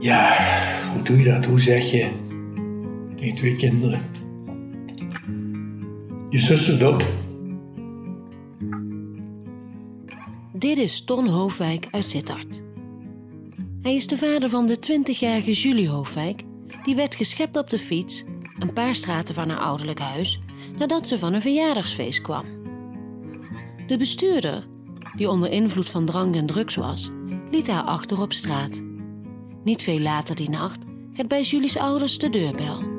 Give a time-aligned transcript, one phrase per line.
[0.00, 0.36] Ja,
[0.92, 1.44] hoe doe je dat?
[1.44, 2.10] Hoe zeg je
[3.16, 4.00] tegen twee kinderen?
[6.30, 7.06] Je zus is dood.
[10.52, 12.62] Dit is Ton Hoofwijk uit Sittard.
[13.82, 16.42] Hij is de vader van de 20-jarige Julie Hoofwijk,
[16.82, 18.24] die werd geschept op de fiets
[18.58, 20.40] een paar straten van haar ouderlijk huis
[20.78, 22.44] nadat ze van een verjaardagsfeest kwam.
[23.86, 24.66] De bestuurder,
[25.16, 27.10] die onder invloed van drank en drugs was,
[27.50, 28.86] liet haar achter op straat.
[29.64, 30.78] Niet veel later die nacht
[31.12, 32.96] gaat bij Julie's ouders de deurbel.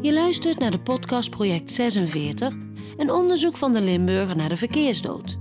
[0.00, 2.54] Je luistert naar de podcast Project 46,
[2.96, 5.38] een onderzoek van de Limburger naar de verkeersdood.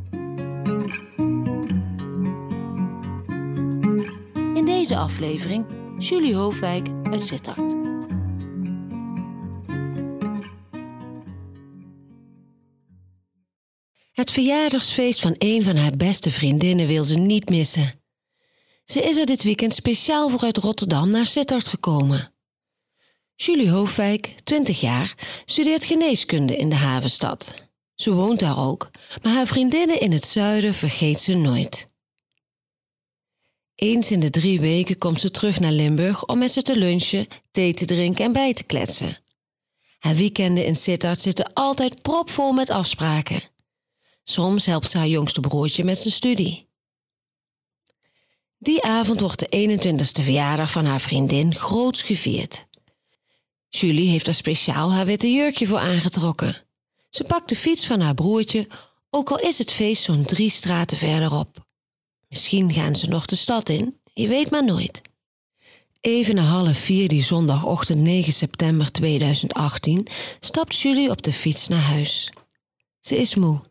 [4.54, 5.66] In deze aflevering
[5.98, 7.76] Julie Hoofwijk uit Sittard.
[14.12, 18.06] Het verjaardagsfeest van een van haar beste vriendinnen wil ze niet missen.
[18.88, 22.34] Ze is er dit weekend speciaal voor uit Rotterdam naar Sittard gekomen.
[23.36, 25.14] Julie Hoofwijk, 20 jaar,
[25.46, 27.54] studeert geneeskunde in de havenstad.
[27.96, 31.88] Ze woont daar ook, maar haar vriendinnen in het zuiden vergeet ze nooit.
[33.76, 37.28] Eens in de drie weken komt ze terug naar Limburg om met ze te lunchen,
[37.52, 39.18] thee te drinken en bij te kletsen.
[40.00, 43.44] Haar weekenden in Sittard zitten altijd propvol met afspraken.
[44.24, 46.67] Soms helpt ze haar jongste broertje met zijn studie.
[48.60, 52.66] Die avond wordt de 21ste verjaardag van haar vriendin groots gevierd.
[53.70, 56.64] Julie heeft er speciaal haar witte jurkje voor aangetrokken.
[57.10, 58.68] Ze pakt de fiets van haar broertje,
[59.10, 61.66] ook al is het feest zo'n drie straten verderop.
[62.28, 65.02] Misschien gaan ze nog de stad in, je weet maar nooit.
[66.02, 70.08] Even na half vier die zondagochtend 9 september 2018
[70.40, 72.32] stapt Julie op de fiets naar huis.
[73.00, 73.62] Ze is moe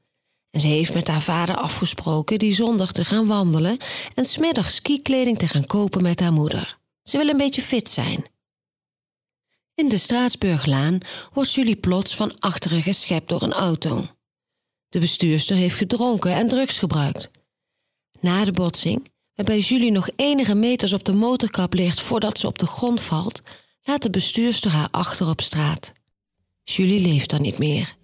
[0.57, 3.77] en ze heeft met haar vader afgesproken die zondag te gaan wandelen
[4.15, 6.79] en smiddags skikleding te gaan kopen met haar moeder.
[7.03, 8.25] Ze wil een beetje fit zijn.
[9.75, 10.99] In de Straatsburglaan
[11.33, 14.07] wordt Julie plots van achteren geschept door een auto.
[14.89, 17.31] De bestuurster heeft gedronken en drugs gebruikt.
[18.21, 22.59] Na de botsing, waarbij Julie nog enige meters op de motorkap ligt voordat ze op
[22.59, 23.43] de grond valt,
[23.83, 25.93] laat de bestuurster haar achter op straat.
[26.63, 27.97] Julie leeft dan niet meer.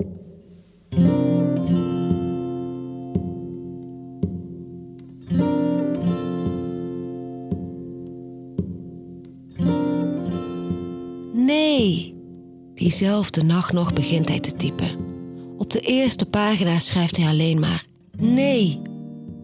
[11.52, 12.14] Nee!
[12.74, 14.88] Diezelfde nacht nog begint hij te typen.
[15.58, 17.84] Op de eerste pagina schrijft hij alleen maar
[18.18, 18.80] nee.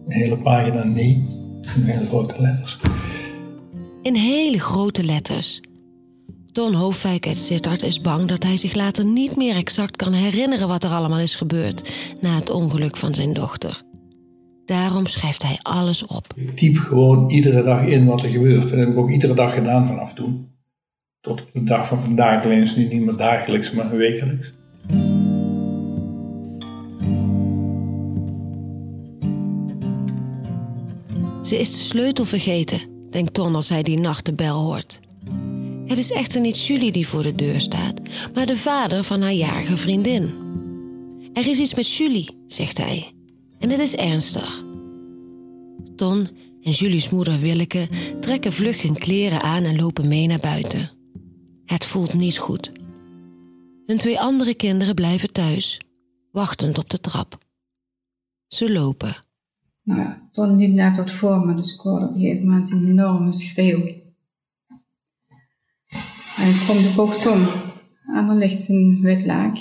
[0.07, 1.23] Een hele pagina nee.
[1.75, 2.79] In hele grote letters.
[4.01, 5.61] In hele grote letters.
[6.51, 10.67] Don Hoofdwijk uit Sittard is bang dat hij zich later niet meer exact kan herinneren
[10.67, 13.81] wat er allemaal is gebeurd na het ongeluk van zijn dochter.
[14.65, 16.27] Daarom schrijft hij alles op.
[16.35, 18.71] Ik typ gewoon iedere dag in wat er gebeurt.
[18.71, 20.48] En dat heb ik ook iedere dag gedaan vanaf toen.
[21.29, 24.53] Tot de dag van vandaag, het nu niet meer dagelijks, maar wekelijks.
[31.41, 32.79] Ze is de sleutel vergeten,
[33.09, 34.99] denkt Ton als hij die nacht de bel hoort.
[35.85, 38.01] Het is echter niet Julie die voor de deur staat,
[38.33, 40.33] maar de vader van haar jarige vriendin.
[41.33, 43.11] Er is iets met Julie, zegt hij.
[43.59, 44.63] En het is ernstig.
[45.95, 46.27] Ton
[46.63, 47.87] en Julie's moeder Willeke
[48.21, 50.98] trekken vlug hun kleren aan en lopen mee naar buiten.
[51.69, 52.71] Het voelt niet goed.
[53.85, 55.79] Hun twee andere kinderen blijven thuis,
[56.31, 57.37] wachtend op de trap.
[58.47, 59.23] Ze lopen.
[59.83, 62.71] Nou ja, Ton liep net wat voor me, dus ik hoorde op een gegeven moment
[62.71, 63.85] een enorme schreeuw.
[66.37, 67.47] En ik kom de bocht om
[68.15, 69.57] en er ligt een wit laak.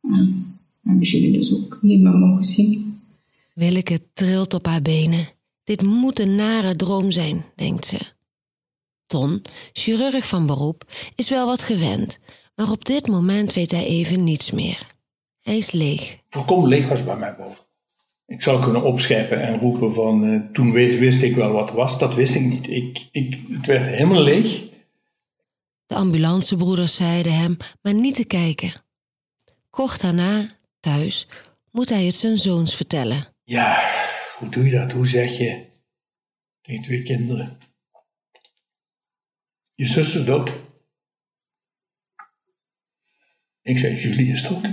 [0.00, 3.02] En hebben jullie dus ook niet meer mogen zien.
[3.54, 5.28] Willeke trilt op haar benen.
[5.64, 8.20] Dit moet een nare droom zijn, denkt ze.
[9.12, 9.42] Ton,
[9.72, 10.84] chirurg van beroep,
[11.14, 12.18] is wel wat gewend,
[12.54, 14.86] maar op dit moment weet hij even niets meer.
[15.40, 16.18] Hij is leeg.
[16.30, 17.64] Volkomen leeg was bij mij boven.
[18.26, 21.76] Ik zou kunnen opscheppen en roepen van eh, toen wist, wist ik wel wat er
[21.76, 21.98] was.
[21.98, 22.68] Dat wist ik niet.
[22.68, 24.62] Ik, ik, het werd helemaal leeg.
[25.86, 28.72] De ambulancebroeders zeiden hem maar niet te kijken.
[29.70, 30.46] Kort daarna,
[30.80, 31.28] thuis,
[31.70, 33.24] moet hij het zijn zoons vertellen.
[33.44, 33.90] Ja,
[34.38, 34.92] hoe doe je dat?
[34.92, 35.64] Hoe zeg je
[36.62, 37.58] tegen twee kinderen?
[39.74, 40.54] Je zus is dood.
[43.62, 44.70] Ik zei, Julie is dood.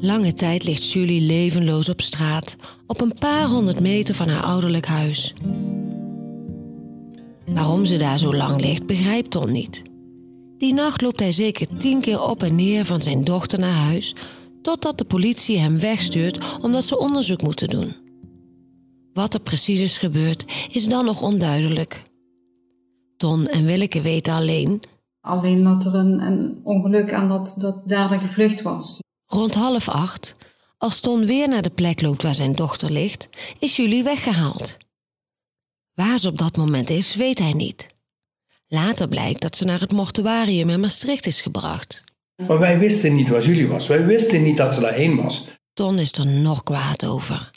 [0.00, 2.56] Lange tijd ligt Julie levenloos op straat,
[2.86, 5.32] op een paar honderd meter van haar ouderlijk huis.
[7.46, 9.82] Waarom ze daar zo lang ligt, begrijpt Ton niet.
[10.58, 14.14] Die nacht loopt hij zeker tien keer op en neer van zijn dochter naar huis,
[14.68, 17.96] totdat de politie hem wegstuurt omdat ze onderzoek moeten doen.
[19.12, 22.02] Wat er precies is gebeurd, is dan nog onduidelijk.
[23.16, 24.82] Ton en Willeke weten alleen.
[25.20, 28.98] Alleen dat er een, een ongeluk aan dat, dat dader gevlucht was.
[29.26, 30.36] Rond half acht,
[30.78, 33.28] als Ton weer naar de plek loopt waar zijn dochter ligt,
[33.58, 34.76] is Julie weggehaald.
[35.94, 37.86] Waar ze op dat moment is, weet hij niet.
[38.66, 42.06] Later blijkt dat ze naar het mortuarium in Maastricht is gebracht.
[42.46, 43.86] Maar wij wisten niet waar Julie was.
[43.86, 45.46] Wij wisten niet dat ze daarheen was.
[45.72, 47.50] Ton is er nog kwaad over.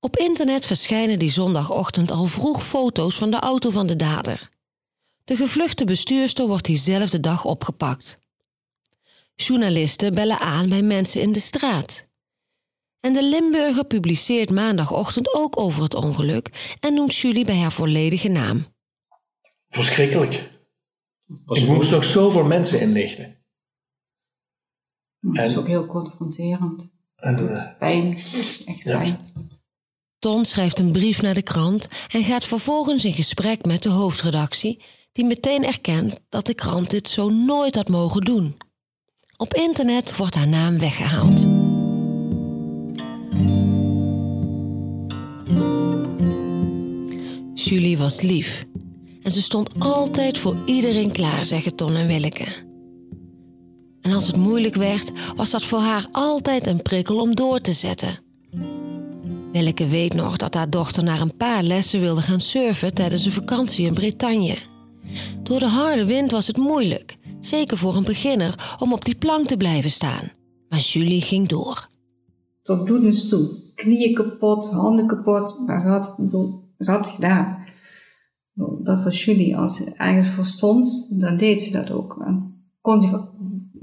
[0.00, 4.48] Op internet verschijnen die zondagochtend al vroeg foto's van de auto van de dader.
[5.24, 8.18] De gevluchte bestuurster wordt diezelfde dag opgepakt.
[9.34, 12.08] Journalisten bellen aan bij mensen in de straat.
[13.00, 18.28] En de Limburger publiceert maandagochtend ook over het ongeluk en noemt Julie bij haar volledige
[18.28, 18.66] naam.
[19.68, 20.50] Verschrikkelijk.
[21.46, 23.39] Ik moest nog zoveel mensen inlichten.
[25.20, 26.94] Het is ook heel confronterend.
[27.16, 28.18] En, Het doet eh, pijn,
[28.64, 28.98] echt ja.
[28.98, 29.20] pijn.
[30.18, 34.82] Ton schrijft een brief naar de krant en gaat vervolgens in gesprek met de hoofdredactie,
[35.12, 38.56] die meteen erkent dat de krant dit zo nooit had mogen doen.
[39.36, 41.48] Op internet wordt haar naam weggehaald.
[47.54, 48.64] Julie was lief
[49.22, 52.69] en ze stond altijd voor iedereen klaar, zeggen Ton en Willeke.
[54.02, 57.72] En als het moeilijk werd, was dat voor haar altijd een prikkel om door te
[57.72, 58.18] zetten.
[59.52, 63.32] Willeke weet nog dat haar dochter naar een paar lessen wilde gaan surfen tijdens een
[63.32, 64.56] vakantie in Bretagne.
[65.42, 69.46] Door de harde wind was het moeilijk, zeker voor een beginner, om op die plank
[69.46, 70.30] te blijven staan.
[70.68, 71.86] Maar Julie ging door.
[72.62, 73.48] Tot bloedens toe.
[73.74, 75.58] Knieën kapot, handen kapot.
[75.66, 76.14] Maar ze had,
[76.76, 77.58] het gedaan.
[78.82, 79.56] Dat was Julie.
[79.56, 82.24] Als ze ergens voor stond, dan deed ze dat ook.
[82.80, 83.10] Kon zich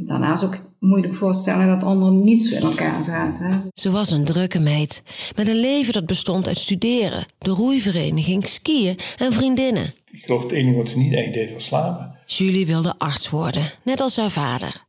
[0.07, 3.63] daarnaast ook moeilijk voorstellen dat anderen niet zo in elkaar zaten.
[3.73, 5.03] Ze was een drukke meid,
[5.35, 9.93] met een leven dat bestond uit studeren, de roeivereniging, skiën en vriendinnen.
[10.11, 12.15] ik geloof het enige wat ze niet echt deed was slapen.
[12.25, 14.85] Julie wilde arts worden, net als haar vader.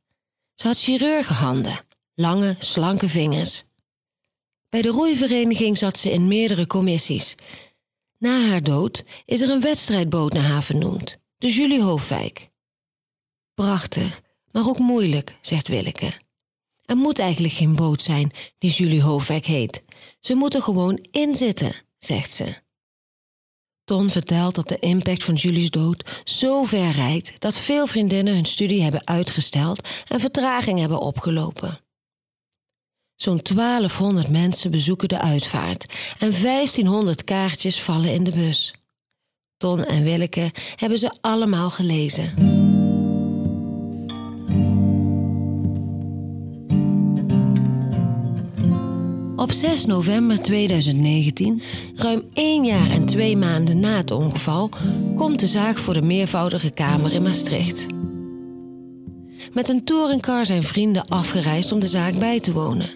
[0.55, 1.79] Ze had chirurgenhanden,
[2.15, 3.65] lange, slanke vingers.
[4.69, 7.35] Bij de roeivereniging zat ze in meerdere commissies.
[8.19, 12.51] Na haar dood is er een wedstrijdboot naar haar vernoemd, de Julie Hoofdwijk.
[13.55, 14.23] Prachtig,
[14.59, 16.13] maar ook moeilijk, zegt Willeke.
[16.85, 19.83] Er moet eigenlijk geen boot zijn die Julie Hoofdwijk heet.
[20.21, 22.55] Ze moeten gewoon inzitten, zegt ze.
[23.85, 28.45] Ton vertelt dat de impact van Julie's dood zo ver reikt dat veel vriendinnen hun
[28.45, 31.81] studie hebben uitgesteld en vertraging hebben opgelopen.
[33.15, 38.75] Zo'n 1200 mensen bezoeken de uitvaart en 1500 kaartjes vallen in de bus.
[39.57, 42.68] Ton en Willeke hebben ze allemaal gelezen.
[49.39, 51.63] Op 6 november 2019,
[51.95, 54.71] ruim één jaar en twee maanden na het ongeval,
[55.17, 57.87] komt de zaak voor de meervoudige Kamer in Maastricht.
[59.53, 62.89] Met een touringcar zijn vrienden afgereisd om de zaak bij te wonen.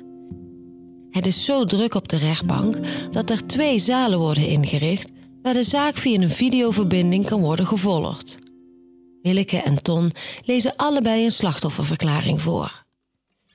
[1.11, 2.79] Het is zo druk op de rechtbank
[3.11, 5.11] dat er twee zalen worden ingericht
[5.43, 8.39] waar de zaak via een videoverbinding kan worden gevolgd.
[9.23, 10.13] Willeke en Ton
[10.45, 12.82] lezen allebei een slachtofferverklaring voor.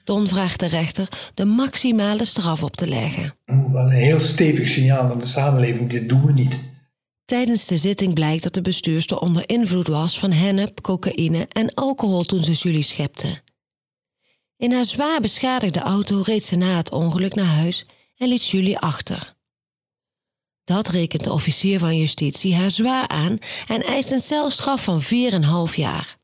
[0.07, 3.35] Ton vraagt de rechter de maximale straf op te leggen.
[3.45, 5.89] Wel een heel stevig signaal aan de samenleving.
[5.89, 6.59] Dit doen we niet.
[7.25, 12.23] Tijdens de zitting blijkt dat de bestuurster onder invloed was van hennep, cocaïne en alcohol
[12.23, 13.41] toen ze Julie schepte.
[14.57, 17.85] In haar zwaar beschadigde auto reed ze na het ongeluk naar huis
[18.17, 19.33] en liet Julie achter.
[20.63, 23.37] Dat rekent de officier van justitie haar zwaar aan
[23.67, 26.17] en eist een celstraf van 4,5 jaar.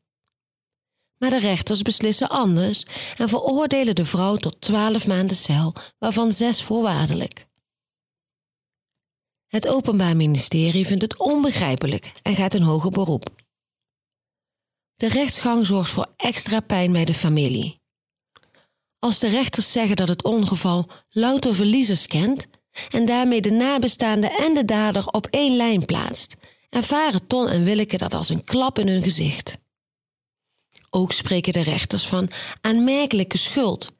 [1.23, 2.85] Maar de rechters beslissen anders
[3.17, 7.47] en veroordelen de vrouw tot 12 maanden cel, waarvan 6 voorwaardelijk.
[9.47, 13.29] Het Openbaar Ministerie vindt het onbegrijpelijk en gaat in hoger beroep.
[14.95, 17.81] De rechtsgang zorgt voor extra pijn bij de familie.
[18.99, 22.47] Als de rechters zeggen dat het ongeval louter verliezers kent
[22.89, 26.35] en daarmee de nabestaanden en de dader op één lijn plaatst,
[26.69, 29.61] ervaren Ton en Willeke dat als een klap in hun gezicht.
[30.95, 32.29] Ook spreken de rechters van
[32.61, 33.91] aanmerkelijke schuld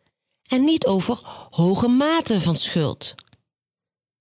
[0.48, 1.20] en niet over
[1.50, 3.16] hoge mate van schuld.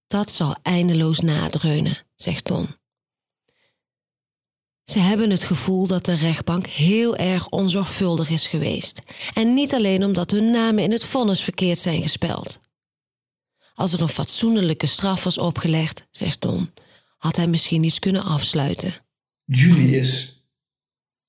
[0.06, 2.66] Dat zal eindeloos nadreunen, zegt Ton.
[4.84, 9.00] Ze hebben het gevoel dat de rechtbank heel erg onzorgvuldig is geweest.
[9.34, 12.60] En niet alleen omdat hun namen in het vonnis verkeerd zijn gespeld.
[13.74, 16.72] Als er een fatsoenlijke straf was opgelegd, zegt Ton,
[17.16, 18.94] had hij misschien iets kunnen afsluiten.
[19.44, 20.41] Julie is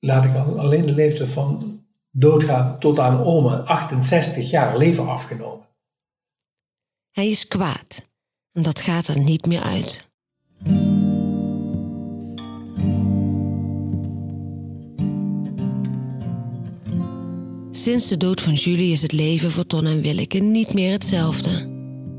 [0.03, 1.81] laat ik al, alleen de leeftijd van
[2.11, 5.67] doodgaan tot aan oma, 68 jaar leven afgenomen.
[7.11, 8.09] Hij is kwaad
[8.51, 10.11] en dat gaat er niet meer uit.
[17.69, 21.71] Sinds de dood van Julie is het leven voor Ton en Willeke niet meer hetzelfde.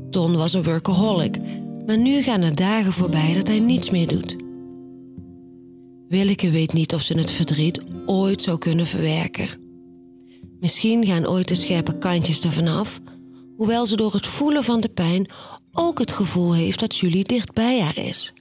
[0.09, 1.37] Ton was een workaholic,
[1.85, 4.44] maar nu gaan er dagen voorbij dat hij niets meer doet.
[6.09, 9.49] Willeke weet niet of ze het verdriet ooit zou kunnen verwerken.
[10.59, 12.99] Misschien gaan ooit de scherpe kantjes ervan af,
[13.57, 15.29] hoewel ze door het voelen van de pijn
[15.73, 18.33] ook het gevoel heeft dat Julie dicht bij haar is.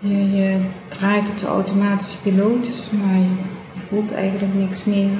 [0.00, 3.28] Je, draait op de automatische piloot, maar je,
[3.88, 5.10] voelt eigenlijk niks meer.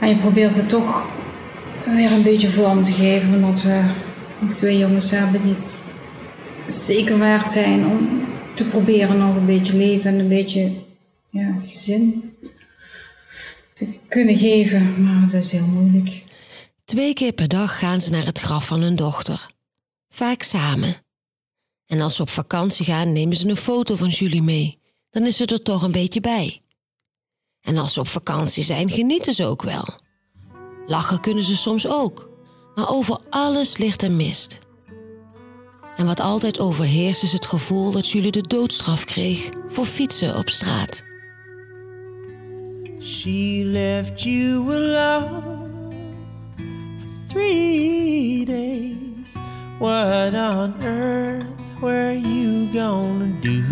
[0.00, 1.06] En je probeert het toch
[1.84, 3.82] weer een beetje vorm te geven, omdat we
[4.38, 5.92] nog twee jongens hebben die het
[6.66, 10.72] zeker waard zijn om te proberen nog een beetje leven en een beetje
[11.30, 12.34] ja, gezin
[13.72, 15.02] te kunnen geven.
[15.02, 16.22] Maar het is heel moeilijk.
[16.84, 19.46] Twee keer per dag gaan ze naar het graf van hun dochter.
[20.08, 20.94] Vaak samen.
[21.86, 24.78] En als ze op vakantie gaan, nemen ze een foto van Julie mee.
[25.10, 26.60] Dan is ze er toch een beetje bij.
[27.60, 29.84] En als ze op vakantie zijn, genieten ze ook wel.
[30.86, 32.30] Lachen kunnen ze soms ook.
[32.74, 34.58] Maar over alles ligt er mist.
[35.96, 40.48] En wat altijd overheerst is het gevoel dat Julie de doodstraf kreeg voor fietsen op
[40.48, 41.02] straat.
[43.00, 45.90] She left you alone
[46.56, 48.94] for three days.
[49.78, 51.44] What on earth
[51.80, 53.62] were you gonna do?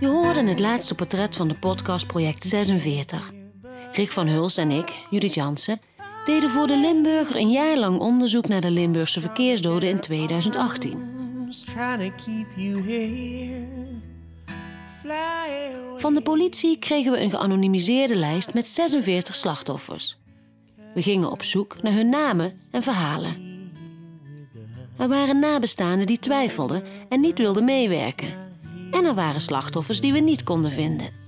[0.00, 3.32] Je hoorde het laatste portret van de podcast Project 46.
[3.92, 5.80] Rick van Huls en ik, Judith Jansen,
[6.26, 11.14] deden voor de Limburger een jaar lang onderzoek naar de Limburgse verkeersdoden in 2018.
[11.64, 13.66] Trying to keep you here.
[15.00, 15.98] Fly away.
[15.98, 20.18] Van de politie kregen we een geanonimiseerde lijst met 46 slachtoffers.
[20.94, 23.34] We gingen op zoek naar hun namen en verhalen.
[24.98, 28.34] Er waren nabestaanden die twijfelden en niet wilden meewerken.
[28.90, 31.25] En er waren slachtoffers die we niet konden vinden.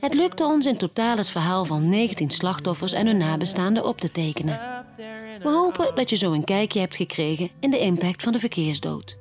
[0.00, 4.10] Het lukte ons in totaal het verhaal van 19 slachtoffers en hun nabestaanden op te
[4.10, 4.58] tekenen.
[5.42, 9.16] We hopen dat je zo een kijkje hebt gekregen in de impact van de verkeersdood.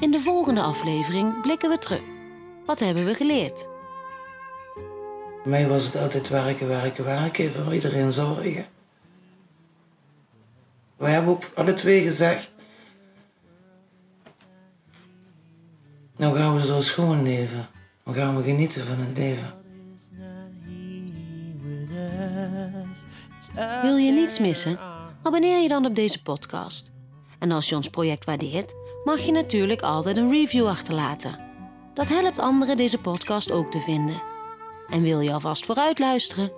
[0.00, 2.02] In de volgende aflevering blikken we terug.
[2.66, 3.66] Wat hebben we geleerd?
[5.40, 8.66] Voor mij was het altijd werken, werken, werken, voor iedereen zorgen.
[10.96, 12.50] We hebben ook alle twee gezegd,
[16.20, 17.68] nou gaan we zo schoon leven.
[18.04, 19.58] Dan gaan we genieten van het leven.
[23.82, 24.78] Wil je niets missen?
[25.22, 26.90] Abonneer je dan op deze podcast.
[27.38, 28.74] En als je ons project waardeert,
[29.04, 31.38] mag je natuurlijk altijd een review achterlaten.
[31.94, 34.22] Dat helpt anderen deze podcast ook te vinden.
[34.88, 36.52] En wil je alvast vooruit luisteren?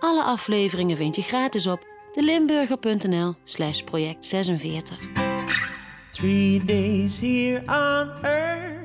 [0.00, 4.98] Alle afleveringen vind je gratis op delimburger.nl slash project 46.
[6.12, 8.77] Three days here on earth.